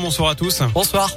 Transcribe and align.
Bonsoir 0.00 0.30
à 0.30 0.34
tous. 0.34 0.60
Bonsoir. 0.72 1.08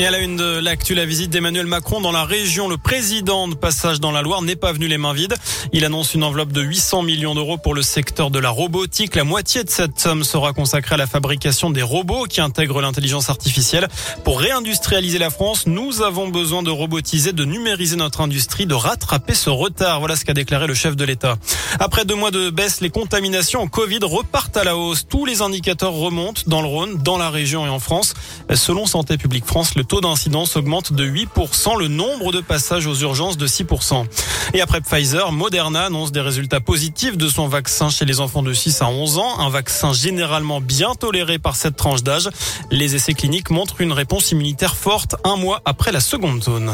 Et 0.00 0.06
à 0.06 0.10
la 0.10 0.20
une 0.20 0.36
de 0.36 0.58
l'actu, 0.58 0.94
la 0.94 1.04
visite 1.04 1.28
d'Emmanuel 1.28 1.66
Macron 1.66 2.00
dans 2.00 2.10
la 2.10 2.24
région. 2.24 2.68
Le 2.68 2.78
président 2.78 3.48
de 3.48 3.54
passage 3.54 4.00
dans 4.00 4.12
la 4.12 4.22
Loire 4.22 4.40
n'est 4.40 4.56
pas 4.56 4.72
venu 4.72 4.88
les 4.88 4.96
mains 4.96 5.12
vides. 5.12 5.34
Il 5.74 5.84
annonce 5.84 6.14
une 6.14 6.24
enveloppe 6.24 6.52
de 6.52 6.62
800 6.62 7.02
millions 7.02 7.34
d'euros 7.34 7.58
pour 7.58 7.74
le 7.74 7.82
secteur 7.82 8.30
de 8.30 8.38
la 8.38 8.48
robotique. 8.48 9.14
La 9.14 9.24
moitié 9.24 9.62
de 9.62 9.68
cette 9.68 10.00
somme 10.00 10.24
sera 10.24 10.54
consacrée 10.54 10.94
à 10.94 10.96
la 10.96 11.06
fabrication 11.06 11.68
des 11.68 11.82
robots 11.82 12.24
qui 12.24 12.40
intègrent 12.40 12.80
l'intelligence 12.80 13.28
artificielle. 13.28 13.88
Pour 14.24 14.40
réindustrialiser 14.40 15.18
la 15.18 15.28
France, 15.28 15.66
nous 15.66 16.00
avons 16.00 16.28
besoin 16.28 16.62
de 16.62 16.70
robotiser, 16.70 17.34
de 17.34 17.44
numériser 17.44 17.96
notre 17.96 18.22
industrie, 18.22 18.64
de 18.64 18.72
rattraper 18.72 19.34
ce 19.34 19.50
retard. 19.50 19.98
Voilà 19.98 20.16
ce 20.16 20.24
qu'a 20.24 20.32
déclaré 20.32 20.66
le 20.66 20.72
chef 20.72 20.96
de 20.96 21.04
l'État. 21.04 21.36
Après 21.78 22.06
deux 22.06 22.16
mois 22.16 22.30
de 22.30 22.48
baisse, 22.48 22.80
les 22.80 22.88
contaminations 22.88 23.60
en 23.60 23.68
Covid 23.68 24.00
repartent 24.04 24.56
à 24.56 24.64
la 24.64 24.78
hausse. 24.78 25.06
Tous 25.06 25.26
les 25.26 25.42
indicateurs 25.42 25.92
remontent 25.92 26.40
dans 26.46 26.62
le 26.62 26.68
Rhône, 26.68 26.96
dans 27.02 27.18
la 27.18 27.28
région 27.28 27.66
et 27.66 27.68
en 27.68 27.80
France. 27.80 28.14
Selon 28.54 28.86
Santé 28.86 29.18
publique 29.18 29.44
France, 29.44 29.74
le 29.74 29.89
taux 29.90 30.00
d'incidence 30.00 30.54
augmente 30.56 30.92
de 30.92 31.04
8%, 31.04 31.76
le 31.76 31.88
nombre 31.88 32.30
de 32.30 32.40
passages 32.40 32.86
aux 32.86 32.94
urgences 32.94 33.36
de 33.36 33.48
6%. 33.48 34.06
Et 34.54 34.60
après 34.60 34.80
Pfizer, 34.80 35.32
Moderna 35.32 35.86
annonce 35.86 36.12
des 36.12 36.20
résultats 36.20 36.60
positifs 36.60 37.16
de 37.16 37.26
son 37.26 37.48
vaccin 37.48 37.90
chez 37.90 38.04
les 38.04 38.20
enfants 38.20 38.44
de 38.44 38.52
6 38.52 38.82
à 38.82 38.88
11 38.88 39.18
ans, 39.18 39.40
un 39.40 39.48
vaccin 39.48 39.92
généralement 39.92 40.60
bien 40.60 40.94
toléré 40.94 41.40
par 41.40 41.56
cette 41.56 41.74
tranche 41.74 42.04
d'âge. 42.04 42.30
Les 42.70 42.94
essais 42.94 43.14
cliniques 43.14 43.50
montrent 43.50 43.80
une 43.80 43.92
réponse 43.92 44.30
immunitaire 44.30 44.76
forte 44.76 45.16
un 45.24 45.34
mois 45.34 45.60
après 45.64 45.90
la 45.90 46.00
seconde 46.00 46.44
zone. 46.44 46.70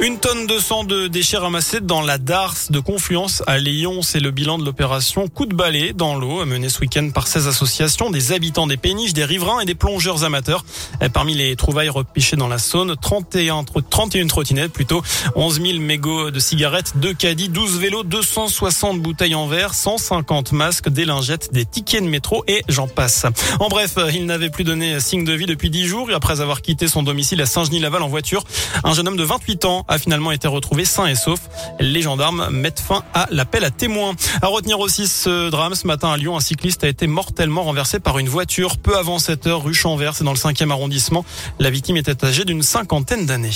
Une 0.00 0.20
tonne 0.20 0.46
de 0.46 0.60
sang 0.60 0.84
de 0.84 1.08
déchets 1.08 1.38
ramassés 1.38 1.80
dans 1.80 2.02
la 2.02 2.18
Darse 2.18 2.70
de 2.70 2.78
Confluence 2.78 3.42
à 3.48 3.58
Lyon. 3.58 4.00
C'est 4.02 4.20
le 4.20 4.30
bilan 4.30 4.56
de 4.56 4.64
l'opération 4.64 5.26
Coup 5.26 5.44
de 5.44 5.56
balai 5.56 5.92
dans 5.92 6.14
l'eau, 6.14 6.44
menée 6.46 6.68
ce 6.68 6.78
week-end 6.78 7.10
par 7.12 7.26
16 7.26 7.48
associations, 7.48 8.08
des 8.08 8.30
habitants 8.30 8.68
des 8.68 8.76
péniches, 8.76 9.12
des 9.12 9.24
riverains 9.24 9.58
et 9.58 9.64
des 9.64 9.74
plongeurs 9.74 10.22
amateurs. 10.22 10.64
Parmi 11.12 11.34
les 11.34 11.56
trouvailles 11.56 11.88
repichées 11.88 12.36
dans 12.36 12.46
la 12.46 12.58
Saône, 12.58 12.94
31, 12.94 13.64
31 13.64 14.28
trottinettes 14.28 14.72
plutôt, 14.72 15.02
11 15.34 15.60
000 15.60 15.78
mégots 15.80 16.30
de 16.30 16.38
cigarettes, 16.38 16.92
2 16.98 17.12
caddies, 17.14 17.48
12 17.48 17.80
vélos, 17.80 18.04
260 18.04 19.02
bouteilles 19.02 19.34
en 19.34 19.48
verre, 19.48 19.74
150 19.74 20.52
masques, 20.52 20.90
des 20.90 21.06
lingettes, 21.06 21.52
des 21.52 21.64
tickets 21.64 22.04
de 22.04 22.08
métro 22.08 22.44
et 22.46 22.62
j'en 22.68 22.86
passe. 22.86 23.26
En 23.58 23.66
bref, 23.66 23.96
il 24.14 24.26
n'avait 24.26 24.50
plus 24.50 24.62
donné 24.62 25.00
signe 25.00 25.24
de 25.24 25.32
vie 25.32 25.46
depuis 25.46 25.70
10 25.70 25.86
jours 25.86 26.08
après 26.14 26.40
avoir 26.40 26.62
quitté 26.62 26.86
son 26.86 27.02
domicile 27.02 27.42
à 27.42 27.46
Saint-Genis-Laval 27.46 28.04
en 28.04 28.08
voiture. 28.08 28.44
Un 28.84 28.94
jeune 28.94 29.08
homme 29.08 29.16
de 29.16 29.24
28 29.24 29.64
ans 29.64 29.84
a 29.88 29.98
finalement 29.98 30.32
été 30.32 30.46
retrouvé 30.48 30.84
sain 30.84 31.06
et 31.06 31.14
sauf. 31.14 31.40
Les 31.80 32.02
gendarmes 32.02 32.48
mettent 32.50 32.80
fin 32.80 33.02
à 33.14 33.26
l'appel 33.30 33.64
à 33.64 33.70
témoins. 33.70 34.12
À 34.42 34.46
retenir 34.46 34.78
aussi 34.80 35.06
ce 35.08 35.50
drame 35.50 35.74
ce 35.74 35.86
matin 35.86 36.10
à 36.10 36.16
Lyon, 36.16 36.36
un 36.36 36.40
cycliste 36.40 36.84
a 36.84 36.88
été 36.88 37.06
mortellement 37.06 37.62
renversé 37.64 38.00
par 38.00 38.18
une 38.18 38.28
voiture 38.28 38.76
peu 38.76 38.96
avant 38.96 39.18
7 39.18 39.46
heures 39.46 39.62
rue 39.64 39.74
Chanvert, 39.74 40.14
c'est 40.14 40.24
dans 40.24 40.32
le 40.32 40.38
5e 40.38 40.70
arrondissement. 40.70 41.24
La 41.58 41.70
victime 41.70 41.96
était 41.96 42.24
âgée 42.24 42.44
d'une 42.44 42.62
cinquantaine 42.62 43.26
d'années. 43.26 43.48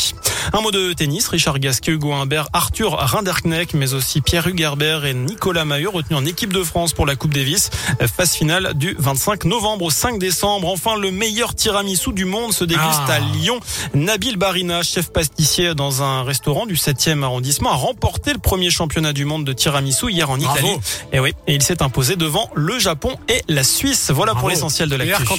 Un 0.52 0.60
mot 0.60 0.70
de 0.70 0.92
tennis, 0.92 1.28
Richard 1.28 1.58
Gasquet, 1.58 1.92
Hugo 1.92 2.12
Humbert, 2.12 2.48
Arthur 2.52 2.92
Rinderknecht, 2.98 3.74
mais 3.74 3.94
aussi 3.94 4.20
Pierre 4.20 4.46
Hugerbert 4.46 5.04
et 5.04 5.14
Nicolas 5.14 5.64
Maheu 5.64 5.88
retenus 5.88 6.18
en 6.18 6.24
équipe 6.24 6.52
de 6.52 6.62
France 6.62 6.92
pour 6.92 7.06
la 7.06 7.14
Coupe 7.16 7.34
Davis. 7.34 7.70
Phase 8.16 8.32
finale 8.34 8.72
du 8.74 8.96
25 8.98 9.44
novembre 9.44 9.84
au 9.86 9.90
5 9.90 10.18
décembre. 10.18 10.68
Enfin, 10.68 10.96
le 10.96 11.10
meilleur 11.10 11.54
tiramisu 11.54 12.12
du 12.12 12.24
monde 12.24 12.52
se 12.52 12.64
déguste 12.64 12.88
Ah. 13.08 13.14
à 13.14 13.18
Lyon. 13.20 13.60
Nabil 13.94 14.36
Barina, 14.36 14.82
chef 14.82 15.10
pâtissier 15.12 15.74
dans 15.74 16.02
un 16.02 16.21
restaurant 16.22 16.66
du 16.66 16.74
7e 16.74 17.22
arrondissement, 17.22 17.70
a 17.70 17.76
remporté 17.76 18.32
le 18.32 18.38
premier 18.38 18.70
championnat 18.70 19.12
du 19.12 19.24
monde 19.24 19.44
de 19.44 19.52
tiramisu 19.52 20.10
hier 20.10 20.30
en 20.30 20.36
Bravo. 20.36 20.58
Italie. 20.58 20.80
Et 21.12 21.20
oui, 21.20 21.34
et 21.46 21.54
il 21.54 21.62
s'est 21.62 21.82
imposé 21.82 22.16
devant 22.16 22.50
le 22.54 22.78
Japon 22.78 23.16
et 23.28 23.42
la 23.48 23.64
Suisse. 23.64 24.10
Voilà 24.10 24.34
pour 24.34 24.48
l'essentiel 24.48 24.88
de 24.88 24.96
l'actu. 24.96 25.22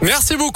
Merci 0.00 0.36
beaucoup. 0.36 0.52